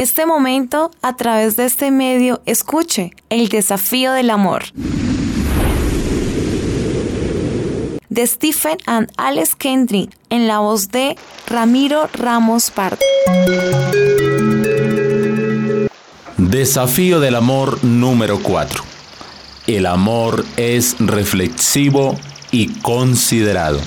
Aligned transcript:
este 0.00 0.24
momento, 0.24 0.90
a 1.02 1.14
través 1.14 1.56
de 1.56 1.66
este 1.66 1.90
medio, 1.90 2.40
escuche 2.46 3.12
el 3.28 3.48
desafío 3.48 4.12
del 4.12 4.30
amor. 4.30 4.64
De 8.08 8.26
Stephen 8.26 8.78
and 8.86 9.12
Alex 9.18 9.54
Kendrick, 9.54 10.10
en 10.30 10.48
la 10.48 10.60
voz 10.60 10.88
de 10.88 11.16
Ramiro 11.46 12.08
Ramos 12.14 12.70
Pardo. 12.70 12.96
Desafío 16.38 17.20
del 17.20 17.34
amor 17.34 17.84
número 17.84 18.38
4. 18.42 18.82
El 19.66 19.84
amor 19.84 20.46
es 20.56 20.96
reflexivo 20.98 22.18
y 22.50 22.68
considerado. 22.80 23.80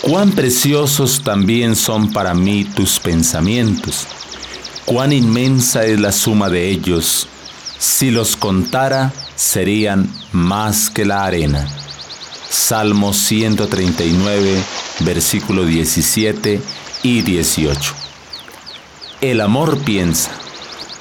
Cuán 0.00 0.32
preciosos 0.32 1.22
también 1.22 1.76
son 1.76 2.12
para 2.12 2.34
mí 2.34 2.64
tus 2.64 2.98
pensamientos. 2.98 4.08
Cuán 4.84 5.12
inmensa 5.12 5.84
es 5.84 6.00
la 6.00 6.10
suma 6.10 6.48
de 6.48 6.68
ellos. 6.68 7.28
Si 7.78 8.10
los 8.10 8.36
contara, 8.36 9.12
serían 9.36 10.08
más 10.32 10.90
que 10.90 11.04
la 11.04 11.24
arena. 11.24 11.68
Salmo 12.50 13.12
139, 13.12 14.62
versículo 15.00 15.64
17 15.64 16.60
y 17.04 17.22
18. 17.22 17.94
El 19.20 19.40
amor 19.40 19.78
piensa. 19.78 20.32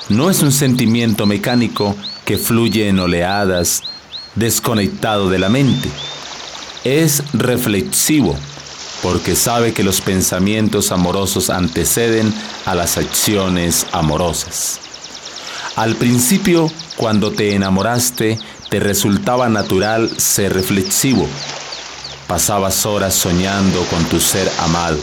No 0.10 0.30
es 0.30 0.44
un 0.44 0.52
sentimiento 0.52 1.26
mecánico 1.26 1.96
que 2.24 2.38
fluye 2.38 2.88
en 2.88 3.00
oleadas, 3.00 3.82
desconectado 4.36 5.30
de 5.30 5.40
la 5.40 5.50
mente. 5.50 5.90
Es 6.84 7.24
reflexivo, 7.34 8.38
porque 9.02 9.36
sabe 9.36 9.74
que 9.74 9.84
los 9.84 10.02
pensamientos 10.02 10.92
amorosos 10.92 11.50
anteceden 11.50 12.34
a 12.66 12.76
las 12.76 12.98
acciones 12.98 13.88
amorosas. 13.92 14.80
Al 15.76 15.96
principio, 15.96 16.72
cuando 16.98 17.32
te 17.32 17.56
enamoraste, 17.56 18.38
te 18.70 18.80
resultaba 18.80 19.50
natural 19.50 20.10
ser 20.18 20.54
reflexivo. 20.54 21.28
Pasabas 22.28 22.86
horas 22.86 23.14
soñando 23.14 23.84
con 23.86 24.04
tu 24.06 24.20
ser 24.20 24.50
amado. 24.60 25.00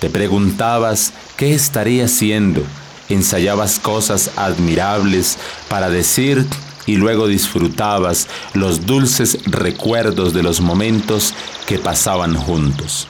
Te 0.00 0.10
preguntabas 0.10 1.12
qué 1.36 1.54
estaría 1.54 2.06
haciendo 2.06 2.62
ensayabas 3.08 3.78
cosas 3.78 4.30
admirables 4.36 5.38
para 5.68 5.90
decir 5.90 6.46
y 6.86 6.96
luego 6.96 7.26
disfrutabas 7.26 8.28
los 8.54 8.86
dulces 8.86 9.38
recuerdos 9.44 10.32
de 10.32 10.42
los 10.42 10.60
momentos 10.60 11.34
que 11.66 11.78
pasaban 11.78 12.34
juntos. 12.34 13.08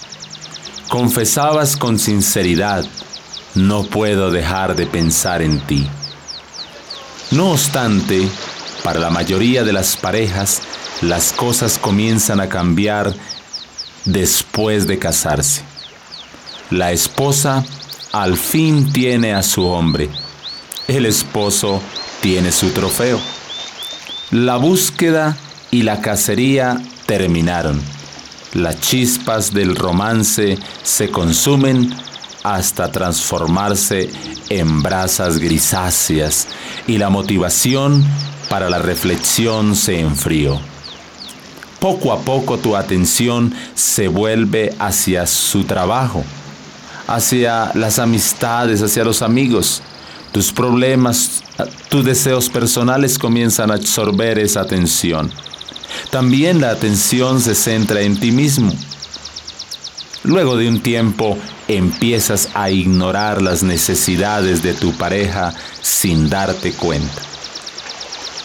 Confesabas 0.88 1.76
con 1.76 1.98
sinceridad, 1.98 2.84
no 3.54 3.84
puedo 3.84 4.30
dejar 4.30 4.76
de 4.76 4.86
pensar 4.86 5.42
en 5.42 5.60
ti. 5.60 5.86
No 7.30 7.50
obstante, 7.50 8.28
para 8.82 9.00
la 9.00 9.10
mayoría 9.10 9.64
de 9.64 9.72
las 9.72 9.96
parejas, 9.96 10.62
las 11.02 11.32
cosas 11.32 11.78
comienzan 11.78 12.40
a 12.40 12.48
cambiar 12.48 13.12
después 14.04 14.86
de 14.86 14.98
casarse. 14.98 15.62
La 16.70 16.92
esposa 16.92 17.64
al 18.12 18.36
fin 18.36 18.92
tiene 18.92 19.34
a 19.34 19.42
su 19.42 19.66
hombre. 19.66 20.08
El 20.88 21.04
esposo 21.06 21.82
tiene 22.20 22.52
su 22.52 22.70
trofeo. 22.70 23.20
La 24.30 24.56
búsqueda 24.56 25.36
y 25.70 25.82
la 25.82 26.00
cacería 26.00 26.80
terminaron. 27.06 27.80
Las 28.54 28.80
chispas 28.80 29.52
del 29.52 29.76
romance 29.76 30.58
se 30.82 31.10
consumen 31.10 31.94
hasta 32.42 32.90
transformarse 32.90 34.10
en 34.48 34.82
brasas 34.82 35.38
grisáceas 35.38 36.48
y 36.86 36.98
la 36.98 37.08
motivación 37.10 38.04
para 38.48 38.70
la 38.70 38.78
reflexión 38.78 39.76
se 39.76 40.00
enfrió. 40.00 40.60
Poco 41.80 42.12
a 42.12 42.20
poco 42.20 42.58
tu 42.58 42.76
atención 42.76 43.54
se 43.74 44.08
vuelve 44.08 44.74
hacia 44.78 45.26
su 45.26 45.64
trabajo 45.64 46.24
hacia 47.06 47.70
las 47.74 47.98
amistades, 47.98 48.82
hacia 48.82 49.04
los 49.04 49.22
amigos. 49.22 49.82
Tus 50.36 50.52
problemas, 50.52 51.42
tus 51.88 52.04
deseos 52.04 52.50
personales 52.50 53.18
comienzan 53.18 53.70
a 53.70 53.74
absorber 53.76 54.38
esa 54.38 54.60
atención. 54.60 55.32
También 56.10 56.60
la 56.60 56.72
atención 56.72 57.40
se 57.40 57.54
centra 57.54 58.02
en 58.02 58.20
ti 58.20 58.32
mismo. 58.32 58.70
Luego 60.24 60.58
de 60.58 60.68
un 60.68 60.82
tiempo 60.82 61.38
empiezas 61.68 62.50
a 62.52 62.68
ignorar 62.68 63.40
las 63.40 63.62
necesidades 63.62 64.62
de 64.62 64.74
tu 64.74 64.92
pareja 64.92 65.54
sin 65.80 66.28
darte 66.28 66.72
cuenta. 66.72 67.22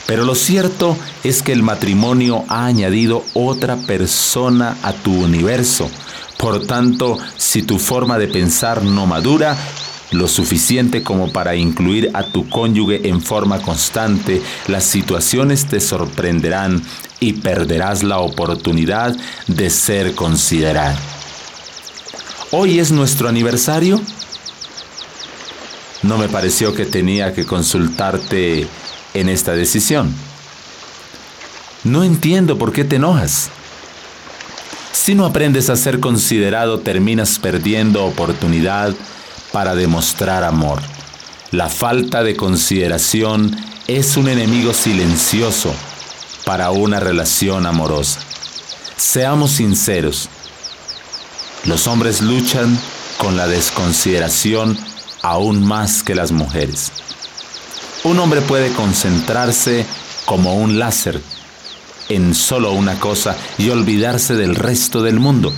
Pero 0.08 0.24
lo 0.24 0.36
cierto 0.36 0.98
es 1.26 1.44
que 1.44 1.52
el 1.52 1.62
matrimonio 1.62 2.46
ha 2.48 2.68
añadido 2.68 3.26
otra 3.34 3.76
persona 3.76 4.78
a 4.82 4.94
tu 4.94 5.12
universo, 5.12 5.92
por 6.38 6.66
tanto, 6.66 7.18
si 7.36 7.64
tu 7.64 7.80
forma 7.80 8.18
de 8.18 8.30
pensar 8.30 8.82
no 8.82 9.06
madura, 9.08 9.58
lo 10.12 10.28
suficiente 10.28 11.04
como 11.04 11.32
para 11.32 11.56
incluir 11.56 12.12
a 12.14 12.24
tu 12.24 12.48
cónyuge 12.50 13.08
en 13.08 13.22
forma 13.22 13.62
constante, 13.62 14.42
las 14.68 14.84
situaciones 14.84 15.66
te 15.66 15.80
sorprenderán 15.80 16.84
y 17.20 17.34
perderás 17.34 18.04
la 18.04 18.20
oportunidad 18.20 19.16
de 19.48 19.70
ser 19.70 20.14
considerado. 20.14 20.98
Hoy 22.52 22.80
es 22.80 22.92
nuestro 22.92 23.30
aniversario. 23.30 24.02
No 26.04 26.18
me 26.18 26.28
pareció 26.28 26.74
que 26.74 26.86
tenía 26.86 27.34
que 27.34 27.46
consultarte 27.46 28.68
en 29.14 29.30
esta 29.30 29.54
decisión. 29.54 30.14
No 31.84 32.04
entiendo 32.04 32.58
por 32.58 32.74
qué 32.74 32.84
te 32.84 32.98
enojas. 32.98 33.50
Si 34.92 35.16
no 35.16 35.26
aprendes 35.26 35.70
a 35.70 35.78
ser 35.78 36.00
considerado, 36.00 36.80
terminas 36.80 37.40
perdiendo 37.40 38.06
oportunidad 38.06 38.94
para 39.52 39.76
demostrar 39.76 40.44
amor. 40.44 40.82
La 41.52 41.70
falta 41.70 42.24
de 42.24 42.36
consideración 42.36 43.56
es 43.88 44.18
un 44.18 44.30
enemigo 44.30 44.74
silencioso 44.74 45.74
para 46.46 46.72
una 46.72 47.00
relación 47.00 47.66
amorosa. 47.66 48.22
Seamos 48.96 49.52
sinceros, 49.52 50.30
los 51.66 51.88
hombres 51.88 52.22
luchan 52.22 52.80
con 53.18 53.38
la 53.38 53.48
desconsideración 53.48 54.78
aún 55.22 55.64
más 55.64 56.02
que 56.02 56.16
las 56.16 56.32
mujeres. 56.32 56.92
Un 58.04 58.18
hombre 58.20 58.42
puede 58.42 58.74
concentrarse 58.74 59.86
como 60.26 60.56
un 60.56 60.80
láser 60.80 61.22
en 62.10 62.34
solo 62.34 62.72
una 62.72 63.00
cosa 63.00 63.36
y 63.60 63.70
olvidarse 63.70 64.36
del 64.36 64.56
resto 64.56 65.04
del 65.04 65.20
mundo. 65.20 65.54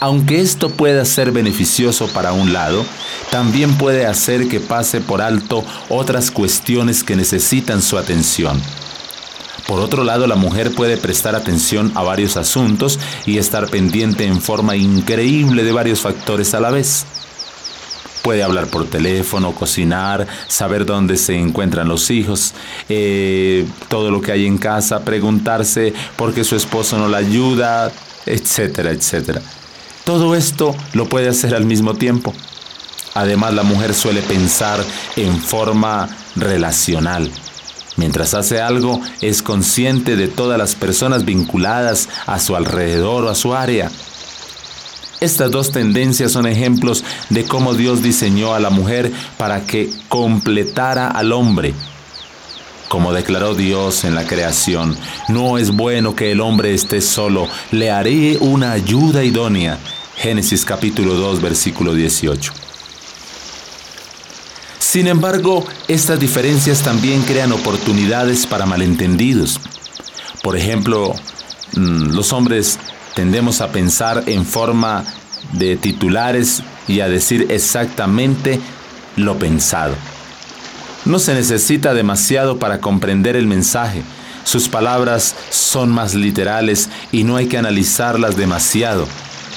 Aunque 0.00 0.40
esto 0.40 0.70
pueda 0.70 1.04
ser 1.04 1.32
beneficioso 1.32 2.08
para 2.08 2.32
un 2.32 2.52
lado, 2.52 2.84
también 3.30 3.78
puede 3.78 4.06
hacer 4.06 4.48
que 4.48 4.60
pase 4.60 5.00
por 5.00 5.22
alto 5.22 5.64
otras 5.88 6.30
cuestiones 6.30 7.02
que 7.02 7.16
necesitan 7.16 7.80
su 7.80 7.96
atención. 7.96 8.60
Por 9.66 9.80
otro 9.80 10.04
lado, 10.04 10.26
la 10.26 10.36
mujer 10.36 10.74
puede 10.74 10.98
prestar 10.98 11.34
atención 11.34 11.90
a 11.94 12.02
varios 12.02 12.36
asuntos 12.36 12.98
y 13.24 13.38
estar 13.38 13.70
pendiente 13.70 14.26
en 14.26 14.42
forma 14.42 14.76
increíble 14.76 15.64
de 15.64 15.72
varios 15.72 16.00
factores 16.00 16.52
a 16.52 16.60
la 16.60 16.70
vez. 16.70 17.06
Puede 18.22 18.42
hablar 18.42 18.66
por 18.66 18.86
teléfono, 18.86 19.52
cocinar, 19.52 20.26
saber 20.48 20.84
dónde 20.84 21.16
se 21.16 21.38
encuentran 21.38 21.88
los 21.88 22.10
hijos, 22.10 22.54
eh, 22.88 23.66
todo 23.88 24.10
lo 24.10 24.20
que 24.20 24.32
hay 24.32 24.46
en 24.46 24.58
casa, 24.58 25.04
preguntarse 25.04 25.94
por 26.16 26.34
qué 26.34 26.44
su 26.44 26.56
esposo 26.56 26.98
no 26.98 27.08
la 27.08 27.18
ayuda, 27.18 27.90
etcétera, 28.26 28.90
etcétera. 28.90 29.42
Todo 30.04 30.34
esto 30.34 30.74
lo 30.92 31.08
puede 31.08 31.28
hacer 31.28 31.54
al 31.54 31.64
mismo 31.64 31.94
tiempo. 31.94 32.34
Además, 33.14 33.54
la 33.54 33.62
mujer 33.62 33.94
suele 33.94 34.20
pensar 34.20 34.84
en 35.16 35.40
forma 35.40 36.08
relacional. 36.36 37.30
Mientras 37.96 38.34
hace 38.34 38.60
algo, 38.60 39.00
es 39.22 39.42
consciente 39.42 40.16
de 40.16 40.28
todas 40.28 40.58
las 40.58 40.74
personas 40.74 41.24
vinculadas 41.24 42.08
a 42.26 42.38
su 42.38 42.54
alrededor 42.56 43.24
o 43.24 43.30
a 43.30 43.34
su 43.34 43.54
área. 43.54 43.90
Estas 45.20 45.50
dos 45.50 45.70
tendencias 45.70 46.32
son 46.32 46.46
ejemplos 46.46 47.02
de 47.30 47.44
cómo 47.44 47.72
Dios 47.72 48.02
diseñó 48.02 48.52
a 48.52 48.60
la 48.60 48.68
mujer 48.68 49.10
para 49.38 49.64
que 49.64 49.90
completara 50.08 51.08
al 51.08 51.32
hombre. 51.32 51.72
Como 52.88 53.12
declaró 53.12 53.54
Dios 53.54 54.04
en 54.04 54.14
la 54.14 54.26
creación, 54.26 54.98
no 55.28 55.56
es 55.56 55.70
bueno 55.70 56.14
que 56.14 56.32
el 56.32 56.40
hombre 56.40 56.74
esté 56.74 57.00
solo, 57.00 57.48
le 57.70 57.90
haré 57.90 58.36
una 58.38 58.72
ayuda 58.72 59.24
idónea. 59.24 59.78
Génesis 60.24 60.64
capítulo 60.64 61.16
2 61.16 61.42
versículo 61.42 61.92
18. 61.92 62.50
Sin 64.78 65.06
embargo, 65.06 65.66
estas 65.86 66.18
diferencias 66.18 66.80
también 66.80 67.20
crean 67.24 67.52
oportunidades 67.52 68.46
para 68.46 68.64
malentendidos. 68.64 69.60
Por 70.42 70.56
ejemplo, 70.56 71.14
mm, 71.76 72.14
los 72.14 72.32
hombres 72.32 72.78
tendemos 73.14 73.60
a 73.60 73.70
pensar 73.70 74.24
en 74.24 74.46
forma 74.46 75.04
de 75.52 75.76
titulares 75.76 76.62
y 76.88 77.00
a 77.00 77.08
decir 77.10 77.48
exactamente 77.50 78.60
lo 79.16 79.38
pensado. 79.38 79.94
No 81.04 81.18
se 81.18 81.34
necesita 81.34 81.92
demasiado 81.92 82.58
para 82.58 82.80
comprender 82.80 83.36
el 83.36 83.46
mensaje. 83.46 84.02
Sus 84.44 84.70
palabras 84.70 85.34
son 85.50 85.90
más 85.90 86.14
literales 86.14 86.88
y 87.12 87.24
no 87.24 87.36
hay 87.36 87.46
que 87.46 87.58
analizarlas 87.58 88.38
demasiado. 88.38 89.06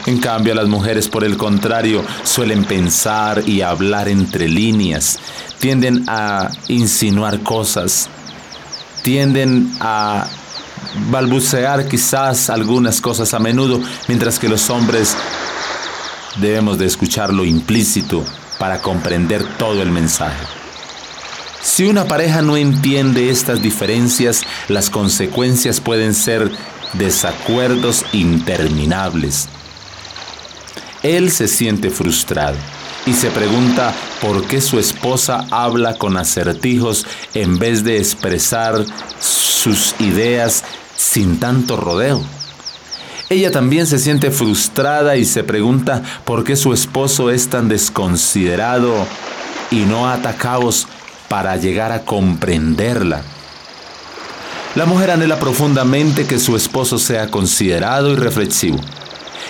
En 0.07 0.19
cambio, 0.19 0.55
las 0.55 0.69
mujeres, 0.69 1.09
por 1.09 1.25
el 1.25 1.35
contrario, 1.35 2.01
suelen 2.23 2.63
pensar 2.63 3.43
y 3.45 3.61
hablar 3.61 4.07
entre 4.07 4.47
líneas, 4.47 5.19
tienden 5.59 6.05
a 6.07 6.49
insinuar 6.69 7.41
cosas, 7.41 8.07
tienden 9.03 9.69
a 9.81 10.25
balbucear 11.11 11.89
quizás 11.89 12.49
algunas 12.49 13.01
cosas 13.01 13.33
a 13.33 13.39
menudo, 13.39 13.81
mientras 14.07 14.39
que 14.39 14.47
los 14.47 14.69
hombres 14.69 15.13
debemos 16.37 16.77
de 16.77 16.85
escuchar 16.85 17.33
lo 17.33 17.43
implícito 17.43 18.23
para 18.59 18.81
comprender 18.81 19.43
todo 19.57 19.81
el 19.81 19.91
mensaje. 19.91 20.45
Si 21.61 21.85
una 21.85 22.05
pareja 22.05 22.41
no 22.41 22.55
entiende 22.55 23.29
estas 23.29 23.61
diferencias, 23.61 24.43
las 24.69 24.89
consecuencias 24.89 25.81
pueden 25.81 26.13
ser 26.13 26.49
desacuerdos 26.93 28.05
interminables. 28.13 29.49
Él 31.07 31.31
se 31.31 31.47
siente 31.47 31.89
frustrado 31.89 32.57
y 33.05 33.13
se 33.13 33.29
pregunta 33.31 33.93
por 34.19 34.45
qué 34.45 34.59
su 34.59 34.77
esposa 34.77 35.47
habla 35.51 35.97
con 35.97 36.17
acertijos 36.17 37.05
en 37.33 37.59
vez 37.59 37.85
de 37.85 37.97
expresar 37.97 38.83
sus 39.17 39.95
ideas 39.99 40.65
sin 40.97 41.39
tanto 41.39 41.77
rodeo. 41.77 42.21
Ella 43.29 43.51
también 43.51 43.87
se 43.87 43.99
siente 43.99 44.31
frustrada 44.31 45.15
y 45.15 45.23
se 45.23 45.45
pregunta 45.45 46.03
por 46.25 46.43
qué 46.43 46.57
su 46.57 46.73
esposo 46.73 47.31
es 47.31 47.47
tan 47.47 47.69
desconsiderado 47.69 48.93
y 49.71 49.85
no 49.85 50.09
ata 50.09 50.35
cabos 50.35 50.87
para 51.29 51.55
llegar 51.55 51.93
a 51.93 52.01
comprenderla. 52.01 53.21
La 54.75 54.85
mujer 54.85 55.11
anhela 55.11 55.39
profundamente 55.39 56.27
que 56.27 56.37
su 56.37 56.57
esposo 56.57 56.99
sea 56.99 57.31
considerado 57.31 58.11
y 58.11 58.17
reflexivo. 58.17 58.81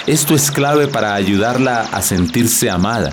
Esto 0.07 0.35
es 0.35 0.51
clave 0.51 0.87
para 0.87 1.15
ayudarla 1.15 1.81
a 1.81 2.01
sentirse 2.01 2.69
amada. 2.69 3.11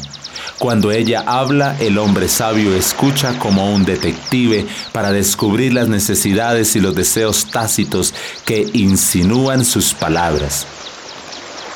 Cuando 0.61 0.93
ella 0.93 1.25
habla, 1.26 1.76
el 1.81 1.99
hombre 1.99 2.29
sabio 2.29 2.73
escucha 2.76 3.37
como 3.41 3.75
un 3.75 3.85
detective 3.85 4.64
para 4.93 5.11
descubrir 5.11 5.73
las 5.73 5.88
necesidades 5.88 6.76
y 6.76 6.81
los 6.81 6.94
deseos 6.94 7.50
tácitos 7.50 8.14
que 8.44 8.69
insinúan 8.75 9.64
sus 9.64 9.93
palabras. 9.93 10.69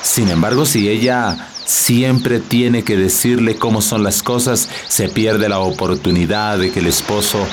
Sin 0.03 0.29
embargo, 0.29 0.65
si 0.65 0.89
ella 0.89 1.49
siempre 1.65 2.39
tiene 2.39 2.85
que 2.85 2.97
decirle 2.97 3.57
cómo 3.57 3.83
son 3.83 4.05
las 4.05 4.23
cosas, 4.23 4.69
se 4.87 5.09
pierde 5.09 5.49
la 5.49 5.59
oportunidad 5.59 6.59
de 6.59 6.71
que 6.71 6.79
el 6.79 6.87
esposo 6.87 7.45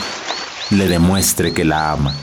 le 0.70 0.88
demuestre 0.88 1.52
que 1.52 1.66
la 1.66 1.94
ama. 1.94 2.16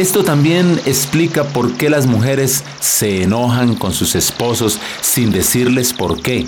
Esto 0.00 0.24
también 0.24 0.80
explica 0.86 1.44
por 1.44 1.74
qué 1.74 1.90
las 1.90 2.06
mujeres 2.06 2.64
se 2.80 3.22
enojan 3.22 3.74
con 3.74 3.92
sus 3.92 4.14
esposos 4.14 4.80
sin 5.02 5.30
decirles 5.30 5.92
por 5.92 6.22
qué. 6.22 6.46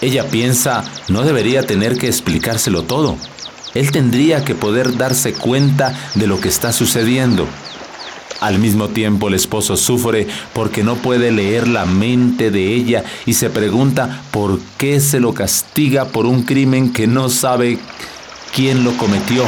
Ella 0.00 0.26
piensa, 0.26 0.82
no 1.06 1.22
debería 1.22 1.62
tener 1.62 1.96
que 1.96 2.08
explicárselo 2.08 2.82
todo. 2.82 3.16
Él 3.74 3.92
tendría 3.92 4.44
que 4.44 4.56
poder 4.56 4.96
darse 4.96 5.32
cuenta 5.32 5.96
de 6.16 6.26
lo 6.26 6.40
que 6.40 6.48
está 6.48 6.72
sucediendo. 6.72 7.46
Al 8.40 8.58
mismo 8.58 8.88
tiempo 8.88 9.28
el 9.28 9.34
esposo 9.34 9.76
sufre 9.76 10.26
porque 10.52 10.82
no 10.82 10.96
puede 10.96 11.30
leer 11.30 11.68
la 11.68 11.86
mente 11.86 12.50
de 12.50 12.74
ella 12.74 13.04
y 13.26 13.34
se 13.34 13.48
pregunta 13.48 14.24
por 14.32 14.58
qué 14.76 14.98
se 14.98 15.20
lo 15.20 15.34
castiga 15.34 16.06
por 16.06 16.26
un 16.26 16.42
crimen 16.42 16.92
que 16.92 17.06
no 17.06 17.28
sabe 17.28 17.78
quién 18.52 18.82
lo 18.82 18.96
cometió. 18.96 19.44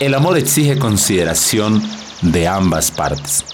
El 0.00 0.14
amor 0.14 0.38
exige 0.38 0.78
consideración 0.78 1.82
de 2.22 2.48
ambas 2.48 2.90
partes. 2.90 3.44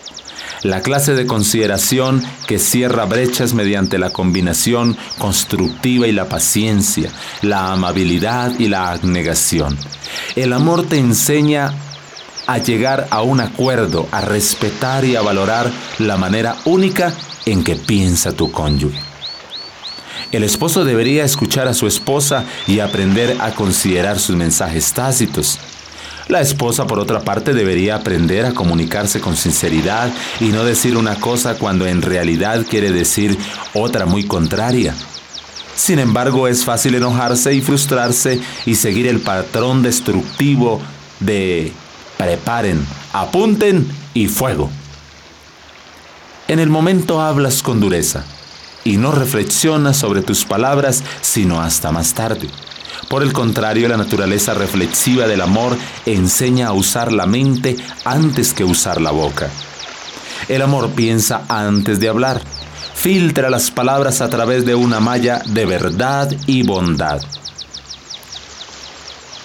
La 0.63 0.81
clase 0.81 1.15
de 1.15 1.27
consideración 1.27 2.23
que 2.47 2.61
cierra 2.61 3.05
brechas 3.05 3.53
mediante 3.53 3.99
la 3.99 4.11
combinación 4.11 4.97
constructiva 5.19 6.07
y 6.07 6.13
la 6.13 6.29
paciencia, 6.29 7.11
la 7.43 7.73
amabilidad 7.73 8.57
y 8.61 8.69
la 8.69 8.93
abnegación. 8.93 9.77
El 10.37 10.53
amor 10.53 10.87
te 10.87 10.99
enseña 10.99 11.75
a 12.47 12.59
llegar 12.59 13.09
a 13.11 13.23
un 13.23 13.41
acuerdo, 13.41 14.07
a 14.13 14.21
respetar 14.21 15.05
y 15.05 15.17
a 15.17 15.23
valorar 15.23 15.69
la 15.99 16.17
manera 16.17 16.55
única 16.65 17.13
en 17.45 17.65
que 17.65 17.75
piensa 17.75 18.31
tu 18.31 18.53
cónyuge. 18.53 19.01
El 20.31 20.45
esposo 20.45 20.85
debería 20.85 21.25
escuchar 21.25 21.67
a 21.67 21.75
su 21.75 21.89
esposa 21.89 22.45
y 22.69 22.79
aprender 22.79 23.37
a 23.41 23.51
considerar 23.51 24.21
sus 24.21 24.37
mensajes 24.37 24.93
tácitos. 24.93 25.59
La 26.29 26.41
esposa, 26.41 26.89
por 26.89 26.99
otra 26.99 27.21
parte, 27.21 27.55
debería 27.55 27.95
aprender 27.95 28.47
a 28.47 28.53
comunicarse 28.53 29.21
con 29.21 29.37
sinceridad 29.37 30.13
y 30.41 30.47
no 30.47 30.65
decir 30.65 30.97
una 30.97 31.21
cosa 31.21 31.57
cuando 31.57 31.87
en 31.87 32.03
realidad 32.03 32.67
quiere 32.69 32.91
decir 32.91 33.39
otra 33.75 34.07
muy 34.07 34.25
contraria. 34.25 34.93
Sin 35.77 36.01
embargo, 36.01 36.49
es 36.49 36.65
fácil 36.65 36.97
enojarse 36.97 37.55
y 37.55 37.61
frustrarse 37.61 38.41
y 38.65 38.75
seguir 38.75 39.07
el 39.07 39.21
patrón 39.21 39.83
destructivo 39.83 40.81
de 41.21 41.73
preparen, 42.19 42.85
apunten 43.13 43.87
y 44.13 44.27
fuego. 44.27 44.69
En 46.49 46.59
el 46.59 46.71
momento 46.71 47.21
hablas 47.21 47.63
con 47.63 47.79
dureza 47.79 48.25
y 48.83 48.97
no 48.97 49.13
reflexionas 49.13 49.97
sobre 49.97 50.23
tus 50.23 50.45
palabras 50.45 51.05
sino 51.21 51.61
hasta 51.61 51.93
más 51.93 52.15
tarde. 52.15 52.49
Por 53.09 53.23
el 53.23 53.33
contrario, 53.33 53.89
la 53.89 53.97
naturaleza 53.97 54.55
reflexiva 54.55 55.27
del 55.29 55.41
amor 55.41 55.77
enseña 56.07 56.69
a 56.69 56.73
usar 56.73 57.13
la 57.13 57.27
mente 57.27 57.77
antes 58.05 58.53
que 58.53 58.65
usar 58.65 59.01
la 59.01 59.13
boca. 59.13 59.49
El 60.49 60.63
amor 60.63 60.91
piensa 60.91 61.45
antes 61.49 62.01
de 62.01 62.09
hablar, 62.09 62.41
filtra 62.95 63.49
las 63.49 63.71
palabras 63.71 64.21
a 64.21 64.29
través 64.29 64.67
de 64.67 64.75
una 64.75 65.01
malla 65.01 65.43
de 65.47 65.67
verdad 65.67 66.31
y 66.47 66.63
bondad. 66.63 67.21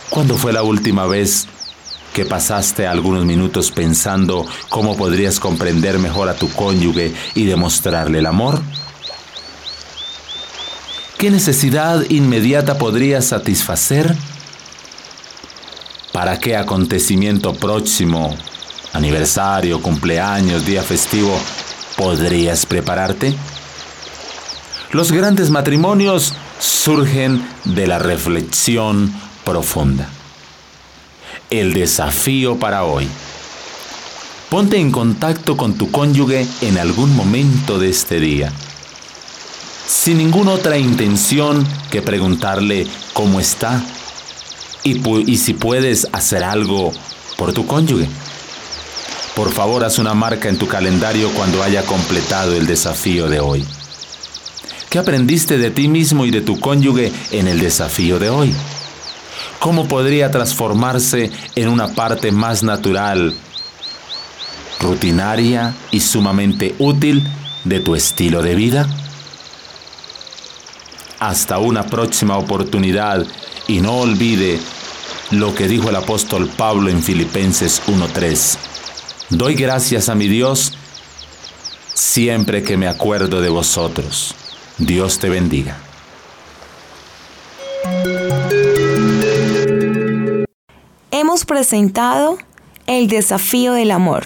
¿Cuándo 0.10 0.38
fue 0.38 0.54
la 0.54 0.64
última 0.64 1.06
vez 1.06 1.48
que 2.14 2.26
pasaste 2.26 2.88
algunos 2.88 3.26
minutos 3.26 3.72
pensando 3.72 4.46
cómo 4.70 4.98
podrías 4.98 5.40
comprender 5.40 6.00
mejor 6.00 6.30
a 6.30 6.36
tu 6.36 6.52
cónyuge 6.52 7.14
y 7.36 7.46
demostrarle 7.46 8.20
el 8.20 8.26
amor? 8.26 8.60
¿Qué 11.22 11.30
necesidad 11.30 12.04
inmediata 12.10 12.80
podrías 12.80 13.26
satisfacer? 13.26 14.16
¿Para 16.12 16.40
qué 16.40 16.58
acontecimiento 16.58 17.54
próximo, 17.54 18.36
aniversario, 18.92 19.84
cumpleaños, 19.84 20.66
día 20.66 20.82
festivo, 20.82 21.40
podrías 21.96 22.66
prepararte? 22.66 23.36
Los 24.94 25.12
grandes 25.12 25.52
matrimonios 25.52 26.34
surgen 26.58 27.48
de 27.66 27.86
la 27.86 28.00
reflexión 28.00 29.14
profunda. 29.46 30.10
El 31.52 31.76
desafío 31.76 32.58
para 32.58 32.84
hoy. 32.84 33.08
Ponte 34.50 34.78
en 34.78 34.92
contacto 34.92 35.56
con 35.56 35.76
tu 35.76 35.92
cónyuge 35.92 36.48
en 36.62 36.80
algún 36.80 37.16
momento 37.16 37.78
de 37.78 37.90
este 37.92 38.20
día 38.20 38.52
sin 39.92 40.20
ninguna 40.20 40.52
otra 40.52 40.78
intención 40.78 41.68
que 41.92 42.02
preguntarle 42.02 42.88
cómo 43.12 43.42
está 43.42 43.84
y, 44.84 45.38
si 45.38 45.54
puedes 45.54 46.08
hacer 46.14 46.46
algo 46.46 46.94
por 47.38 47.52
tu 47.52 47.68
cónyuge. 47.68 48.08
Por 49.36 49.52
favor, 49.52 49.84
haz 49.84 50.00
una 50.00 50.14
marca 50.14 50.48
en 50.48 50.58
tu 50.58 50.68
calendario 50.68 51.30
cuando 51.34 51.62
haya 51.62 51.86
completado 51.86 52.56
el 52.56 52.68
desafío 52.68 53.28
de 53.28 53.42
hoy. 53.42 53.66
¿Qué 54.90 54.98
aprendiste 54.98 55.58
de 55.58 55.72
ti 55.72 55.90
mismo 55.90 56.26
y 56.26 56.32
de 56.32 56.42
tu 56.42 56.58
cónyuge 56.60 57.12
en 57.32 57.50
el 57.50 57.60
desafío 57.60 58.18
de 58.18 58.30
hoy? 58.30 58.56
¿Cómo 59.60 59.90
podría 59.90 60.32
transformarse 60.32 61.32
en 61.56 61.68
una 61.68 61.90
parte 61.90 62.32
más 62.32 62.64
natural, 62.64 63.36
rutinaria 64.80 65.76
y 65.92 66.00
sumamente 66.00 66.76
útil 66.80 67.28
de 67.66 67.82
tu 67.82 67.94
estilo 67.94 68.42
de 68.42 68.56
vida? 68.56 68.88
Hasta 71.22 71.60
una 71.60 71.86
próxima 71.86 72.36
oportunidad 72.36 73.24
y 73.68 73.80
no 73.80 73.98
olvide 73.98 74.60
lo 75.30 75.54
que 75.54 75.68
dijo 75.68 75.92
el 75.92 75.96
apóstol 75.96 76.50
Pablo 76.58 76.90
en 76.90 77.04
Filipenses 77.04 77.80
1.3. 77.86 78.58
Doy 79.30 79.54
gracias 79.54 80.10
a 80.10 80.16
mi 80.16 80.28
Dios 80.28 80.74
siempre 81.94 82.64
que 82.64 82.76
me 82.76 82.88
acuerdo 82.88 83.40
de 83.40 83.50
vosotros. 83.50 84.34
Dios 84.80 85.20
te 85.20 85.30
bendiga. 85.30 85.78
Hemos 91.12 91.46
presentado 91.46 92.40
el 92.88 93.08
desafío 93.08 93.74
del 93.74 93.92
amor. 93.92 94.26